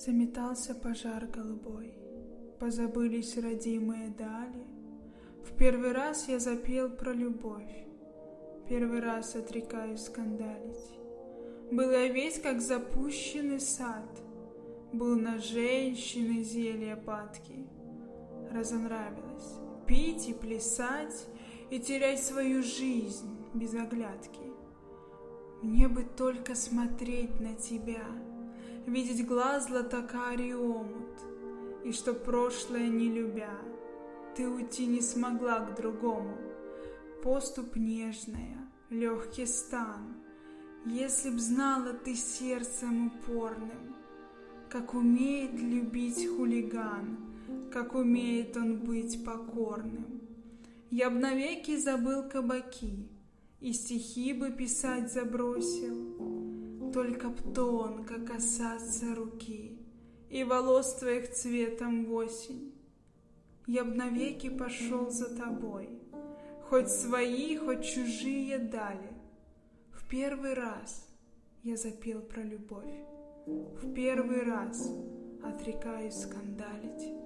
Заметался 0.00 0.74
пожар 0.74 1.26
голубой, 1.26 1.92
позабылись 2.58 3.36
родимые 3.36 4.08
дали. 4.08 4.64
В 5.44 5.54
первый 5.58 5.92
раз 5.92 6.26
я 6.26 6.38
запел 6.38 6.88
про 6.88 7.12
любовь, 7.12 7.84
первый 8.66 9.00
раз 9.00 9.36
отрекаюсь 9.36 10.04
скандалить. 10.04 10.98
Был 11.70 11.90
я 11.90 12.08
весь 12.08 12.40
как 12.40 12.62
запущенный 12.62 13.60
сад, 13.60 14.08
был 14.94 15.20
на 15.20 15.36
женщины 15.36 16.44
зелья 16.44 16.96
падки. 16.96 17.68
Разонравилось 18.50 19.58
пить 19.86 20.30
и 20.30 20.32
плясать, 20.32 21.26
и 21.68 21.78
терять 21.78 22.22
свою 22.22 22.62
жизнь 22.62 23.36
без 23.52 23.74
оглядки. 23.74 24.40
Мне 25.60 25.88
бы 25.88 26.04
только 26.04 26.54
смотреть 26.54 27.38
на 27.38 27.54
тебя— 27.54 28.02
видеть 28.86 29.26
глаз 29.26 29.68
златокарий 29.68 30.54
омут, 30.54 31.10
И 31.84 31.92
что 31.92 32.14
прошлое 32.14 32.88
не 32.88 33.08
любя, 33.08 33.58
ты 34.36 34.48
уйти 34.48 34.86
не 34.86 35.00
смогла 35.00 35.60
к 35.60 35.76
другому. 35.76 36.36
Поступ 37.22 37.76
нежная, 37.76 38.58
легкий 38.90 39.46
стан, 39.46 40.16
Если 40.86 41.30
б 41.30 41.38
знала 41.38 41.92
ты 41.92 42.14
сердцем 42.14 43.08
упорным, 43.08 43.94
Как 44.68 44.94
умеет 44.94 45.52
любить 45.52 46.26
хулиган, 46.28 47.18
Как 47.72 47.94
умеет 47.94 48.56
он 48.56 48.78
быть 48.78 49.24
покорным. 49.24 50.20
Я 50.90 51.10
б 51.10 51.18
навеки 51.18 51.76
забыл 51.76 52.28
кабаки, 52.28 53.08
И 53.60 53.72
стихи 53.72 54.32
бы 54.32 54.50
писать 54.50 55.12
забросил, 55.12 56.39
только 56.92 57.28
б 57.28 57.54
тонко 57.54 58.20
касаться 58.20 59.14
руки 59.14 59.78
И 60.28 60.44
волос 60.44 60.94
твоих 60.94 61.30
цветом 61.30 62.04
в 62.04 62.14
осень. 62.14 62.74
Я 63.66 63.84
б 63.84 63.94
навеки 63.94 64.48
пошел 64.48 65.10
за 65.10 65.36
тобой, 65.36 65.88
Хоть 66.68 66.88
свои, 66.88 67.56
хоть 67.56 67.84
чужие 67.84 68.58
дали. 68.58 69.12
В 69.92 70.08
первый 70.08 70.54
раз 70.54 71.08
я 71.62 71.76
запел 71.76 72.20
про 72.20 72.42
любовь, 72.42 72.94
В 73.46 73.92
первый 73.92 74.42
раз 74.42 74.90
отрекаюсь 75.42 76.14
скандалить. 76.14 77.19